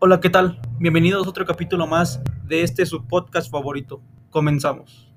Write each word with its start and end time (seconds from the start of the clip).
Hola, 0.00 0.20
¿qué 0.20 0.30
tal? 0.30 0.58
Bienvenidos 0.78 1.26
a 1.26 1.30
otro 1.30 1.44
capítulo 1.44 1.86
más 1.86 2.20
de 2.44 2.62
este 2.62 2.86
su 2.86 3.06
podcast 3.06 3.50
favorito. 3.50 4.02
Comenzamos. 4.30 5.12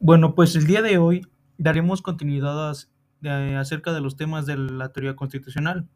Bueno, 0.00 0.34
pues 0.34 0.54
el 0.56 0.66
día 0.66 0.82
de 0.82 0.98
hoy 0.98 1.26
daremos 1.58 2.02
continuidad 2.02 2.70
a- 2.70 3.60
acerca 3.60 3.92
de 3.92 4.00
los 4.00 4.16
temas 4.16 4.46
de 4.46 4.56
la 4.56 4.92
teoría 4.92 5.16
constitucional. 5.16 5.88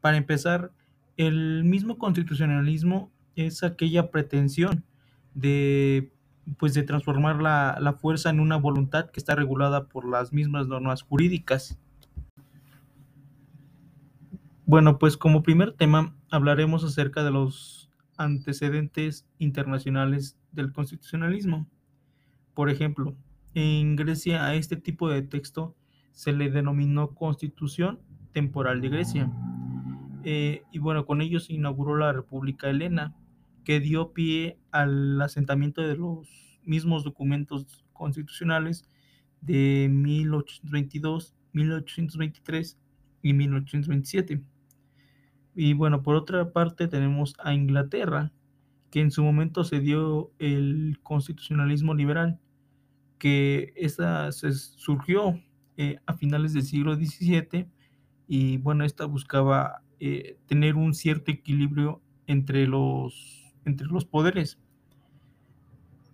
Para 0.00 0.16
empezar, 0.16 0.72
el 1.16 1.64
mismo 1.64 1.98
constitucionalismo 1.98 3.12
es 3.36 3.62
aquella 3.62 4.10
pretensión 4.10 4.84
de, 5.34 6.12
pues, 6.58 6.74
de 6.74 6.82
transformar 6.82 7.40
la, 7.40 7.78
la 7.80 7.92
fuerza 7.92 8.30
en 8.30 8.40
una 8.40 8.56
voluntad 8.56 9.10
que 9.10 9.20
está 9.20 9.34
regulada 9.34 9.86
por 9.86 10.08
las 10.08 10.32
mismas 10.32 10.66
normas 10.66 11.02
jurídicas. 11.02 11.78
Bueno, 14.66 14.98
pues 14.98 15.16
como 15.16 15.42
primer 15.42 15.72
tema 15.72 16.14
hablaremos 16.30 16.84
acerca 16.84 17.24
de 17.24 17.32
los 17.32 17.90
antecedentes 18.16 19.26
internacionales 19.38 20.38
del 20.52 20.72
constitucionalismo. 20.72 21.66
Por 22.54 22.70
ejemplo, 22.70 23.16
en 23.54 23.96
Grecia 23.96 24.44
a 24.44 24.54
este 24.54 24.76
tipo 24.76 25.08
de 25.08 25.22
texto 25.22 25.74
se 26.12 26.32
le 26.32 26.50
denominó 26.50 27.14
Constitución 27.14 27.98
Temporal 28.32 28.80
de 28.80 28.88
Grecia. 28.90 29.32
Eh, 30.22 30.62
y 30.70 30.78
bueno, 30.78 31.06
con 31.06 31.20
ello 31.20 31.40
se 31.40 31.54
inauguró 31.54 31.96
la 31.96 32.12
República 32.12 32.68
Helena, 32.68 33.14
que 33.70 33.78
dio 33.78 34.12
pie 34.12 34.58
al 34.72 35.22
asentamiento 35.22 35.80
de 35.80 35.94
los 35.94 36.58
mismos 36.64 37.04
documentos 37.04 37.84
constitucionales 37.92 38.84
de 39.42 39.88
1822, 39.88 41.36
1823 41.52 42.80
y 43.22 43.32
1827. 43.32 44.42
Y 45.54 45.74
bueno, 45.74 46.02
por 46.02 46.16
otra 46.16 46.52
parte 46.52 46.88
tenemos 46.88 47.36
a 47.38 47.54
Inglaterra, 47.54 48.32
que 48.90 49.02
en 49.02 49.12
su 49.12 49.22
momento 49.22 49.62
se 49.62 49.78
dio 49.78 50.32
el 50.40 50.98
constitucionalismo 51.04 51.94
liberal, 51.94 52.40
que 53.18 53.72
esta 53.76 54.32
se 54.32 54.52
surgió 54.52 55.40
eh, 55.76 56.00
a 56.06 56.14
finales 56.14 56.54
del 56.54 56.64
siglo 56.64 56.96
XVII 56.96 57.68
y 58.26 58.56
bueno, 58.56 58.82
esta 58.84 59.04
buscaba 59.04 59.84
eh, 60.00 60.38
tener 60.46 60.74
un 60.74 60.92
cierto 60.92 61.30
equilibrio 61.30 62.02
entre 62.26 62.66
los, 62.66 63.39
entre 63.64 63.86
los 63.86 64.04
poderes, 64.04 64.58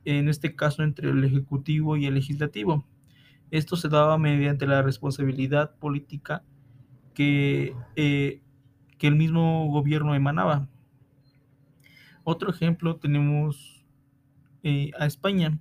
en 0.05 0.29
este 0.29 0.55
caso 0.55 0.83
entre 0.83 1.11
el 1.11 1.25
ejecutivo 1.25 1.97
y 1.97 2.07
el 2.07 2.15
legislativo. 2.15 2.85
Esto 3.51 3.77
se 3.77 3.89
daba 3.89 4.19
mediante 4.19 4.67
la 4.67 4.83
responsabilidad 4.83 5.77
política 5.77 6.43
que, 7.15 7.75
eh, 7.97 8.41
que 8.99 9.07
el 9.07 9.17
mismo 9.17 9.69
gobierno 9.69 10.15
emanaba. 10.15 10.69
Otro 12.25 12.51
ejemplo 12.51 12.97
tenemos 12.97 13.85
eh, 14.63 14.91
a 14.99 15.07
España. 15.07 15.59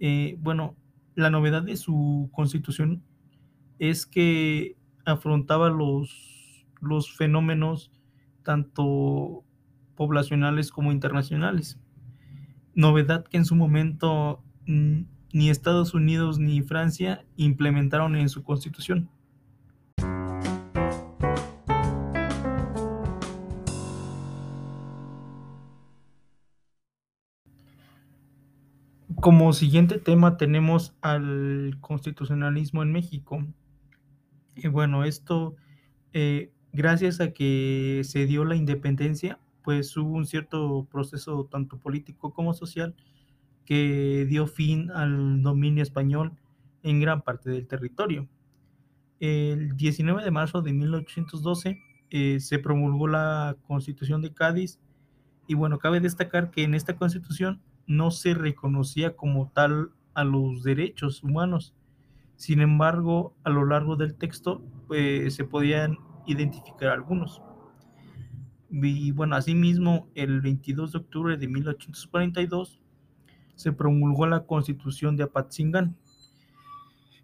Eh, 0.00 0.36
bueno, 0.40 0.76
la 1.14 1.30
novedad 1.30 1.62
de 1.62 1.76
su 1.76 2.30
constitución 2.32 3.02
es 3.78 4.06
que 4.06 4.76
afrontaba 5.04 5.70
los, 5.70 6.66
los 6.80 7.16
fenómenos 7.16 7.92
tanto 8.42 9.44
poblacionales 9.98 10.70
como 10.70 10.92
internacionales. 10.92 11.76
Novedad 12.72 13.24
que 13.24 13.36
en 13.36 13.44
su 13.44 13.56
momento 13.56 14.44
mm, 14.64 15.00
ni 15.32 15.50
Estados 15.50 15.92
Unidos 15.92 16.38
ni 16.38 16.62
Francia 16.62 17.24
implementaron 17.34 18.14
en 18.14 18.28
su 18.28 18.44
constitución. 18.44 19.10
Como 29.20 29.52
siguiente 29.52 29.98
tema 29.98 30.36
tenemos 30.36 30.94
al 31.00 31.76
constitucionalismo 31.80 32.84
en 32.84 32.92
México. 32.92 33.44
Y 34.54 34.68
bueno, 34.68 35.02
esto, 35.02 35.56
eh, 36.12 36.52
gracias 36.72 37.20
a 37.20 37.32
que 37.32 38.02
se 38.04 38.26
dio 38.26 38.44
la 38.44 38.54
independencia, 38.54 39.40
pues 39.68 39.94
hubo 39.98 40.16
un 40.16 40.24
cierto 40.24 40.88
proceso 40.90 41.46
tanto 41.52 41.76
político 41.76 42.32
como 42.32 42.54
social 42.54 42.94
que 43.66 44.24
dio 44.26 44.46
fin 44.46 44.90
al 44.92 45.42
dominio 45.42 45.82
español 45.82 46.32
en 46.82 47.00
gran 47.00 47.20
parte 47.20 47.50
del 47.50 47.66
territorio. 47.66 48.26
El 49.20 49.76
19 49.76 50.24
de 50.24 50.30
marzo 50.30 50.62
de 50.62 50.72
1812 50.72 51.82
eh, 52.08 52.40
se 52.40 52.58
promulgó 52.58 53.08
la 53.08 53.58
Constitución 53.66 54.22
de 54.22 54.32
Cádiz 54.32 54.80
y 55.46 55.52
bueno, 55.52 55.78
cabe 55.78 56.00
destacar 56.00 56.50
que 56.50 56.62
en 56.62 56.72
esta 56.74 56.96
Constitución 56.96 57.60
no 57.86 58.10
se 58.10 58.32
reconocía 58.32 59.16
como 59.16 59.50
tal 59.50 59.90
a 60.14 60.24
los 60.24 60.62
derechos 60.62 61.22
humanos. 61.22 61.74
Sin 62.36 62.62
embargo, 62.62 63.34
a 63.44 63.50
lo 63.50 63.66
largo 63.66 63.96
del 63.96 64.14
texto 64.14 64.62
pues, 64.86 65.34
se 65.34 65.44
podían 65.44 65.98
identificar 66.26 66.88
algunos. 66.88 67.42
Y 68.70 69.12
bueno, 69.12 69.36
asimismo, 69.36 70.08
el 70.14 70.40
22 70.40 70.92
de 70.92 70.98
octubre 70.98 71.36
de 71.36 71.48
1842 71.48 72.80
se 73.54 73.72
promulgó 73.72 74.26
la 74.26 74.44
Constitución 74.46 75.16
de 75.16 75.24
Apatzingán. 75.24 75.96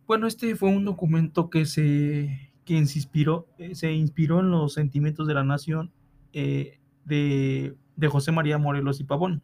Bueno, 0.06 0.27
este 0.27 0.56
fue 0.56 0.71
un 0.71 0.84
documento 0.84 1.50
que 1.50 1.66
se, 1.66 2.53
que 2.65 2.75
inspiró, 2.75 3.47
eh, 3.59 3.75
se 3.75 3.93
inspiró 3.93 4.41
en 4.41 4.50
los 4.50 4.75
sentimientos 4.75 5.27
de 5.27 5.34
la 5.34 5.44
nación 5.44 5.93
eh, 6.32 6.81
de, 7.05 7.76
de 7.97 8.09
José 8.09 8.32
María 8.32 8.59
Morelos 8.59 9.00
y 9.00 9.05
Pavón. 9.05 9.43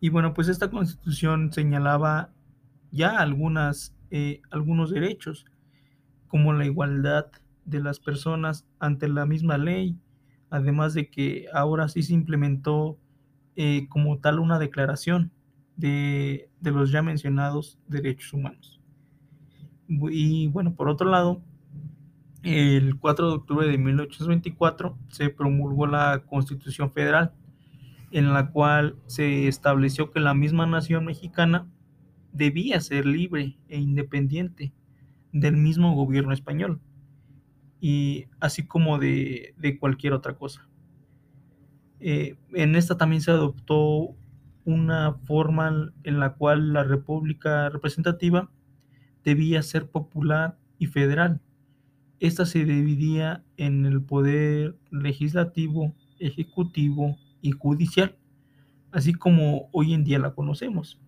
Y 0.00 0.08
bueno, 0.08 0.34
pues 0.34 0.48
esta 0.48 0.70
constitución 0.70 1.52
señalaba 1.52 2.32
ya 2.90 3.18
algunas, 3.18 3.94
eh, 4.10 4.42
algunos 4.50 4.90
derechos, 4.90 5.46
como 6.28 6.52
la 6.52 6.64
igualdad 6.66 7.26
de 7.64 7.80
las 7.80 8.00
personas 8.00 8.66
ante 8.78 9.08
la 9.08 9.26
misma 9.26 9.58
ley, 9.58 9.96
además 10.52 10.92
de 10.92 11.08
que 11.08 11.46
ahora 11.54 11.88
sí 11.88 12.02
se 12.02 12.12
implementó 12.12 12.98
eh, 13.56 13.86
como 13.88 14.18
tal 14.18 14.38
una 14.38 14.58
declaración 14.58 15.32
de, 15.76 16.50
de, 16.60 16.70
los 16.70 16.92
ya 16.92 17.02
mencionados 17.02 17.78
derechos 17.88 18.34
humanos. 18.34 18.78
Y 19.88 20.48
bueno, 20.48 20.74
por 20.74 20.90
otro 20.90 21.08
lado, 21.08 21.40
el 22.42 22.98
4 22.98 23.28
de 23.28 23.34
octubre 23.34 23.66
de 23.66 23.78
1824 23.78 24.98
se 25.08 25.30
promulgó 25.30 25.86
la 25.86 26.22
Constitución 26.26 26.92
Federal, 26.92 27.32
en 28.10 28.34
la 28.34 28.50
cual 28.50 28.96
se 29.06 29.48
estableció 29.48 30.10
que 30.10 30.20
la 30.20 30.34
misma 30.34 30.66
nación 30.66 31.06
mexicana 31.06 31.66
debía 32.32 32.78
ser 32.82 33.06
libre 33.06 33.56
e 33.68 33.78
independiente 33.78 34.74
del 35.32 35.56
mismo 35.56 35.94
gobierno 35.94 36.34
español, 36.34 36.78
y 37.82 38.26
así 38.38 38.64
como 38.64 39.00
de, 39.00 39.54
de 39.58 39.76
cualquier 39.76 40.12
otra 40.12 40.34
cosa. 40.34 40.68
Eh, 41.98 42.36
en 42.54 42.76
esta 42.76 42.96
también 42.96 43.22
se 43.22 43.32
adoptó 43.32 44.14
una 44.64 45.14
forma 45.24 45.92
en 46.04 46.20
la 46.20 46.34
cual 46.34 46.72
la 46.72 46.84
república 46.84 47.70
representativa 47.70 48.48
debía 49.24 49.62
ser 49.62 49.90
popular 49.90 50.56
y 50.78 50.86
federal. 50.86 51.40
Esta 52.20 52.46
se 52.46 52.64
dividía 52.64 53.42
en 53.56 53.84
el 53.84 54.00
poder 54.00 54.76
legislativo, 54.92 55.92
ejecutivo 56.20 57.16
y 57.40 57.50
judicial, 57.50 58.16
así 58.92 59.12
como 59.12 59.68
hoy 59.72 59.92
en 59.92 60.04
día 60.04 60.20
la 60.20 60.36
conocemos. 60.36 61.00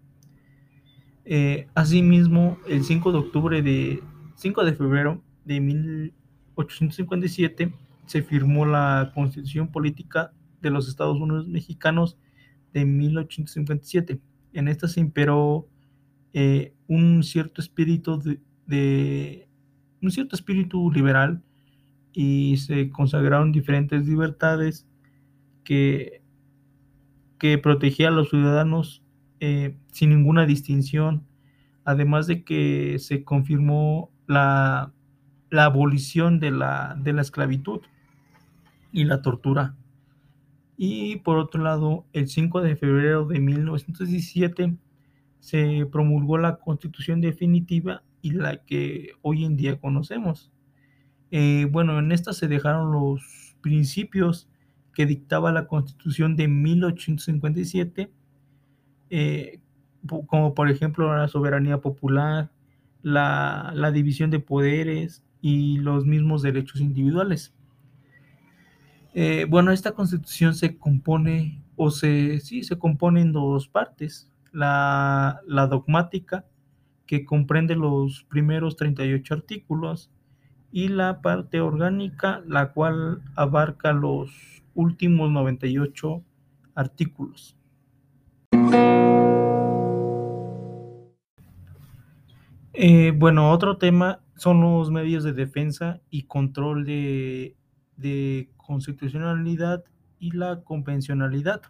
Eh, 1.24 1.68
asimismo, 1.76 2.58
el 2.68 2.82
5 2.82 3.12
de 3.12 3.18
octubre 3.18 3.62
de 3.62 4.02
5 4.34 4.64
de 4.64 4.72
febrero 4.74 5.22
de 5.44 5.60
1857 6.56 7.72
se 8.06 8.22
firmó 8.22 8.66
la 8.66 9.12
Constitución 9.14 9.68
Política 9.68 10.32
de 10.60 10.70
los 10.70 10.88
Estados 10.88 11.20
Unidos 11.20 11.48
Mexicanos 11.48 12.16
de 12.72 12.84
1857. 12.84 14.20
En 14.52 14.68
esta 14.68 14.88
se 14.88 15.00
imperó 15.00 15.68
eh, 16.32 16.74
un 16.88 17.22
cierto 17.22 17.60
espíritu 17.60 18.20
de, 18.66 19.48
un 20.02 20.10
cierto 20.10 20.36
espíritu 20.36 20.90
liberal 20.90 21.42
y 22.12 22.56
se 22.58 22.90
consagraron 22.90 23.52
diferentes 23.52 24.06
libertades 24.06 24.86
que, 25.64 26.22
que 27.38 27.58
protegía 27.58 28.08
a 28.08 28.12
los 28.12 28.30
ciudadanos 28.30 29.02
eh, 29.40 29.76
sin 29.92 30.10
ninguna 30.10 30.46
distinción, 30.46 31.26
además 31.84 32.26
de 32.26 32.44
que 32.44 32.98
se 32.98 33.24
confirmó 33.24 34.10
la, 34.26 34.92
la 35.50 35.64
abolición 35.66 36.40
de 36.40 36.50
la, 36.50 36.96
de 36.98 37.12
la 37.12 37.22
esclavitud 37.22 37.80
y 38.92 39.04
la 39.04 39.22
tortura. 39.22 39.76
Y 40.76 41.16
por 41.16 41.38
otro 41.38 41.62
lado, 41.62 42.06
el 42.12 42.28
5 42.28 42.60
de 42.62 42.76
febrero 42.76 43.26
de 43.26 43.40
1917 43.40 44.76
se 45.40 45.86
promulgó 45.92 46.38
la 46.38 46.56
constitución 46.56 47.20
definitiva 47.20 48.02
y 48.22 48.30
la 48.30 48.64
que 48.64 49.12
hoy 49.22 49.44
en 49.44 49.56
día 49.56 49.78
conocemos. 49.78 50.50
Eh, 51.30 51.68
bueno, 51.70 51.98
en 51.98 52.12
esta 52.12 52.32
se 52.32 52.48
dejaron 52.48 52.92
los 52.92 53.56
principios 53.60 54.48
que 54.94 55.04
dictaba 55.04 55.52
la 55.52 55.66
Constitución 55.66 56.36
de 56.36 56.48
1857, 56.48 58.10
eh, 59.10 59.60
como 60.26 60.54
por 60.54 60.70
ejemplo 60.70 61.14
la 61.14 61.28
soberanía 61.28 61.80
popular, 61.80 62.50
la, 63.02 63.72
la 63.74 63.90
división 63.90 64.30
de 64.30 64.40
poderes 64.40 65.24
y 65.44 65.76
los 65.76 66.06
mismos 66.06 66.40
derechos 66.40 66.80
individuales. 66.80 67.52
Eh, 69.12 69.44
bueno, 69.46 69.72
esta 69.72 69.92
constitución 69.92 70.54
se 70.54 70.78
compone, 70.78 71.62
o 71.76 71.90
se, 71.90 72.40
sí, 72.40 72.64
se 72.64 72.78
compone 72.78 73.20
en 73.20 73.32
dos 73.32 73.68
partes. 73.68 74.32
La, 74.52 75.42
la 75.46 75.66
dogmática, 75.66 76.46
que 77.04 77.26
comprende 77.26 77.76
los 77.76 78.24
primeros 78.30 78.76
38 78.76 79.34
artículos, 79.34 80.10
y 80.72 80.88
la 80.88 81.20
parte 81.20 81.60
orgánica, 81.60 82.42
la 82.46 82.72
cual 82.72 83.20
abarca 83.36 83.92
los 83.92 84.30
últimos 84.74 85.30
98 85.30 86.22
artículos. 86.74 87.54
Eh, 92.86 93.12
bueno, 93.16 93.50
otro 93.50 93.78
tema 93.78 94.20
son 94.36 94.60
los 94.60 94.90
medios 94.90 95.24
de 95.24 95.32
defensa 95.32 96.02
y 96.10 96.24
control 96.24 96.84
de, 96.84 97.56
constitucionalidad 98.58 99.84
y 100.18 100.32
la 100.32 100.60
convencionalidad. 100.60 101.62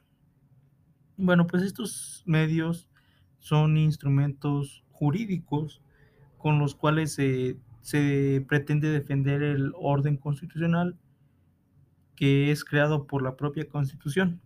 Bueno, 1.16 1.46
pues 1.46 1.62
estos 1.62 2.25
medios 2.26 2.88
son 3.38 3.76
instrumentos 3.76 4.82
jurídicos 4.90 5.82
con 6.37 6.58
los 6.58 6.75
cuales 6.75 7.12
se 7.12 8.44
pretende 8.49 8.90
defender 8.90 9.44
el 9.44 9.72
orden 9.76 10.16
constitucional 10.16 10.99
que 12.16 12.50
es 12.50 12.64
creado 12.64 13.06
por 13.06 13.22
la 13.22 13.37
propia 13.37 13.69
Constitución. 13.69 14.40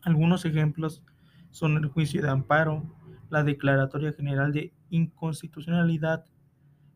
Algunos 0.00 0.46
ejemplos 0.46 1.04
son 1.50 1.76
el 1.76 1.88
juicio 1.88 2.22
de 2.22 2.30
amparo, 2.30 2.84
la 3.28 3.44
Declaratoria 3.44 4.14
General 4.14 4.50
de 4.50 4.72
Inconstitucionalidad, 4.92 6.26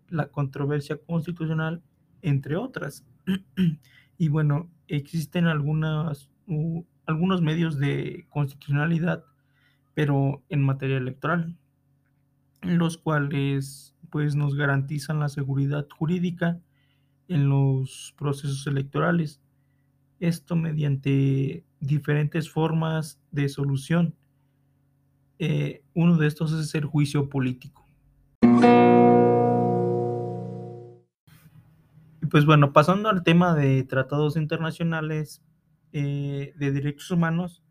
la 0.08 0.28
controversia 0.28 0.98
constitucional, 0.98 1.82
entre 2.22 2.56
otras. 2.56 3.06
y 4.18 4.28
bueno, 4.28 4.70
existen 4.86 5.46
algunas, 5.46 6.28
algunos 7.06 7.40
medios 7.40 7.78
de 7.78 8.26
constitucionalidad, 8.28 9.24
pero 9.94 10.44
en 10.50 10.62
materia 10.62 10.98
electoral, 10.98 11.56
los 12.60 12.98
cuales 12.98 13.94
pues 14.10 14.36
nos 14.36 14.54
garantizan 14.54 15.18
la 15.18 15.30
seguridad 15.30 15.88
jurídica 15.90 16.60
en 17.28 17.48
los 17.48 18.14
procesos 18.18 18.66
electorales. 18.66 19.40
Esto 20.20 20.54
mediante 20.54 21.64
diferentes 21.80 22.50
formas 22.50 23.20
de 23.30 23.48
solución. 23.48 24.14
Eh, 25.38 25.82
uno 25.94 26.16
de 26.16 26.26
estos 26.26 26.52
es 26.52 26.74
el 26.74 26.84
juicio 26.84 27.28
político. 27.28 27.85
Pues 32.36 32.44
bueno, 32.44 32.74
pasando 32.74 33.08
al 33.08 33.22
tema 33.22 33.54
de 33.54 33.82
tratados 33.84 34.36
internacionales 34.36 35.42
eh, 35.92 36.52
de 36.56 36.70
derechos 36.70 37.10
humanos, 37.10 37.62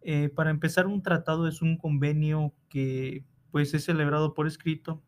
eh, 0.00 0.30
para 0.30 0.48
empezar, 0.48 0.86
un 0.86 1.02
tratado 1.02 1.46
es 1.46 1.60
un 1.60 1.76
convenio 1.76 2.54
que 2.70 3.24
pues 3.50 3.74
es 3.74 3.84
celebrado 3.84 4.32
por 4.32 4.46
escrito 4.46 5.02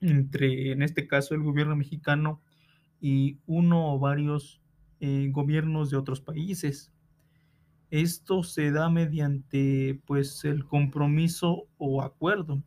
entre, 0.00 0.72
en 0.72 0.80
este 0.80 1.06
caso, 1.06 1.34
el 1.34 1.42
gobierno 1.42 1.76
mexicano 1.76 2.40
y 2.98 3.40
uno 3.46 3.92
o 3.92 3.98
varios 3.98 4.62
eh, 5.00 5.28
gobiernos 5.30 5.90
de 5.90 5.98
otros 5.98 6.22
países. 6.22 6.90
Esto 7.90 8.42
se 8.42 8.70
da 8.70 8.88
mediante 8.88 10.00
pues 10.06 10.46
el 10.46 10.64
compromiso 10.64 11.68
o 11.76 12.00
acuerdo 12.00 12.62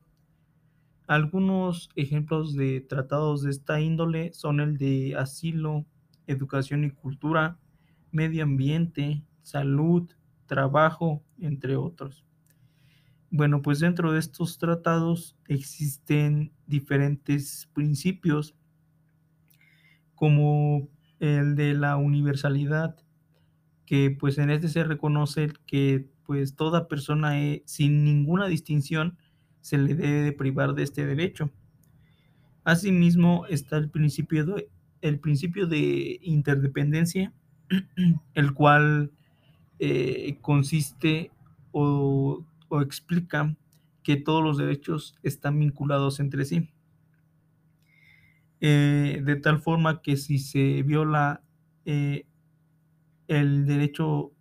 algunos 1.11 1.89
ejemplos 1.97 2.55
de 2.55 2.79
tratados 2.79 3.43
de 3.43 3.51
esta 3.51 3.81
índole 3.81 4.31
son 4.31 4.61
el 4.61 4.77
de 4.77 5.17
asilo, 5.17 5.85
educación 6.25 6.85
y 6.85 6.91
cultura, 6.91 7.59
medio 8.11 8.43
ambiente, 8.43 9.21
salud, 9.41 10.09
trabajo, 10.45 11.21
entre 11.37 11.75
otros. 11.75 12.23
Bueno, 13.29 13.61
pues 13.61 13.81
dentro 13.81 14.13
de 14.13 14.19
estos 14.19 14.57
tratados 14.57 15.35
existen 15.49 16.53
diferentes 16.65 17.69
principios 17.73 18.55
como 20.15 20.87
el 21.19 21.57
de 21.57 21.73
la 21.73 21.97
universalidad, 21.97 22.95
que 23.85 24.15
pues 24.17 24.37
en 24.37 24.49
este 24.49 24.69
se 24.69 24.85
reconoce 24.85 25.51
que 25.65 26.09
pues 26.23 26.55
toda 26.55 26.87
persona 26.87 27.41
eh, 27.41 27.63
sin 27.65 28.05
ninguna 28.05 28.47
distinción 28.47 29.17
se 29.61 29.77
le 29.77 29.95
debe 29.95 30.23
de 30.23 30.31
privar 30.33 30.73
de 30.73 30.83
este 30.83 31.05
derecho. 31.05 31.51
Asimismo 32.63 33.45
está 33.47 33.77
el 33.77 33.89
principio 33.89 34.45
de, 34.45 34.69
el 35.01 35.19
principio 35.19 35.67
de 35.67 36.19
interdependencia, 36.21 37.33
el 38.33 38.53
cual 38.53 39.11
eh, 39.79 40.37
consiste 40.41 41.31
o, 41.71 42.45
explica 42.81 43.55
que 44.03 44.15
todos 44.15 44.43
los 44.43 44.57
derechos 44.57 45.15
están 45.23 45.59
vinculados 45.59 46.19
entre 46.19 46.45
sí. 46.45 46.69
Eh, 48.59 49.21
de 49.23 49.35
tal 49.37 49.59
forma 49.59 50.01
que 50.01 50.17
si 50.17 50.37
se 50.37 50.83
viola 50.83 51.41
eh, 51.85 52.25
el 53.27 53.65
derecho 53.65 54.31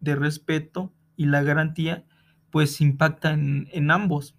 de 0.00 0.16
respeto 0.16 0.92
y 1.16 1.26
la 1.26 1.42
garantía, 1.42 2.04
pues 2.50 2.80
impacta 2.80 3.32
en 3.32 3.90
ambos. 3.90 4.36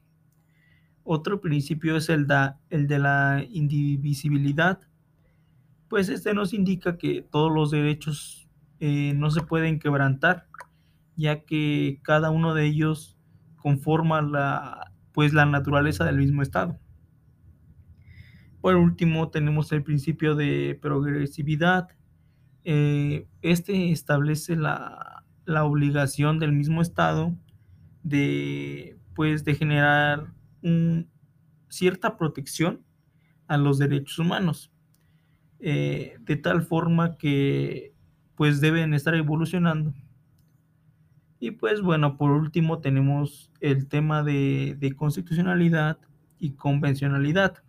Otro 1.04 1.42
principio 1.42 1.98
es 1.98 2.10
el, 2.10 2.28
el 2.70 2.88
de 2.88 3.00
la 3.00 3.44
indivisibilidad, 3.50 4.80
pues 5.90 6.10
este 6.10 6.34
nos 6.34 6.54
indica 6.54 6.98
que 6.98 7.22
todos 7.22 7.54
los 7.54 7.70
derechos 7.70 8.48
eh, 8.80 9.14
no 9.16 9.30
se 9.30 9.42
pueden 9.42 9.80
quebrantar, 9.80 10.48
ya 11.16 11.44
que 11.44 12.00
cada 12.02 12.32
uno 12.32 12.54
de 12.54 12.66
ellos 12.66 13.18
conforma 13.58 14.22
la, 14.22 14.92
pues, 15.14 15.34
la 15.34 15.46
naturaleza 15.46 16.04
del 16.04 16.18
mismo 16.18 16.42
Estado. 16.42 16.80
Por 18.60 18.76
último, 18.76 19.30
tenemos 19.30 19.72
el 19.72 19.84
principio 19.84 20.36
de 20.36 20.78
progresividad. 20.82 21.90
Eh, 22.64 23.28
este 23.42 23.92
establece 23.92 24.56
la, 24.56 25.24
la, 25.46 25.66
obligación 25.66 26.40
del 26.40 26.54
mismo 26.54 26.82
Estado 26.82 27.36
de, 28.04 28.98
pues, 29.16 29.46
de 29.46 29.56
generar 29.56 30.34
cierta 31.70 32.18
protección 32.18 32.84
a 33.48 33.58
los 33.58 33.78
derechos 33.78 34.20
humanos, 34.20 34.72
eh, 35.60 36.18
de 36.22 36.36
tal 36.36 36.62
forma 36.64 37.18
que 37.18 37.94
pues 38.36 38.62
deben 38.62 38.94
estar 38.94 39.16
evolucionando. 39.16 39.94
Y 41.40 41.52
pues 41.52 41.82
bueno, 41.82 42.18
por 42.18 42.32
último 42.32 42.80
tenemos 42.80 43.52
el 43.60 43.88
tema 43.88 44.24
de, 44.24 44.94
constitucionalidad 44.96 45.98
y 46.40 46.52
convencionalidad. 46.52 47.64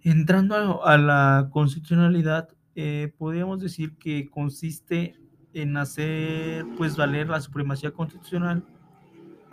Entrando 0.00 0.86
a, 0.86 0.98
la 0.98 1.48
constitucionalidad, 1.50 2.50
eh, 2.76 3.12
podríamos 3.18 3.60
decir 3.60 3.96
que 3.96 4.28
consiste 4.30 5.16
en 5.54 5.76
hacer 5.76 6.64
pues 6.76 6.96
valer 6.96 7.28
la 7.28 7.40
supremacía 7.40 7.92
constitucional 7.92 8.64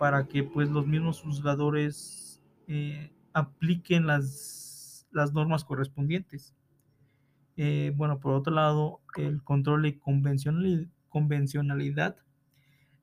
para 0.02 0.26
que 0.26 0.42
pues 0.42 0.68
los 0.68 0.84
mismos 0.84 1.20
juzgadores 1.20 2.42
eh, 2.66 3.12
apliquen 3.32 4.04
las, 4.04 5.06
las, 5.12 5.32
normas 5.32 5.62
correspondientes. 5.62 6.56
Eh, 7.56 7.92
bueno, 7.94 8.18
por 8.18 8.34
otro 8.34 8.52
lado, 8.52 9.00
el 9.16 9.44
control 9.44 9.82
de 9.82 10.00
convencionalidad, 10.00 10.88
convencionalidad 11.08 12.16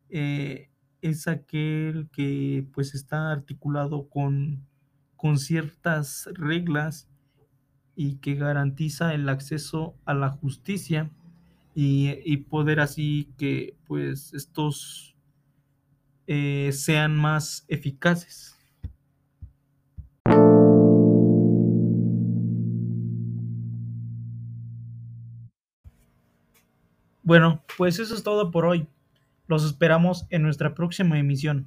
eh, 0.09 0.71
es 1.01 1.29
aquel 1.29 2.09
que 2.11 2.67
pues 2.73 2.93
está 2.93 3.31
articulado 3.31 4.09
con, 4.09 4.67
con 5.15 5.37
ciertas 5.37 6.27
reglas 6.33 7.07
y 7.95 8.15
que 8.15 8.35
garantiza 8.35 9.13
el 9.13 9.29
acceso 9.29 9.95
a 10.03 10.13
la 10.13 10.31
justicia 10.31 11.09
y, 11.73 12.09
y 12.25 12.35
poder 12.35 12.81
así 12.81 13.29
que 13.37 13.77
pues 13.87 14.33
estos 14.33 15.15
eh, 16.31 16.69
sean 16.73 17.15
más 17.15 17.65
eficaces. 17.69 18.55
Bueno, 27.23 27.63
pues 27.75 27.97
eso 27.97 28.13
es 28.13 28.21
todo 28.21 28.51
por 28.51 28.67
hoy. 28.67 28.87
Los 29.47 29.65
esperamos 29.65 30.27
en 30.29 30.43
nuestra 30.43 30.75
próxima 30.75 31.17
emisión. 31.17 31.65